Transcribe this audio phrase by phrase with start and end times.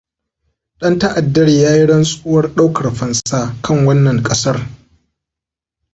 [0.79, 4.57] Ɗan ta'addar ya yi rantsuwar ɗaukar fansa kan wannan ƙasar.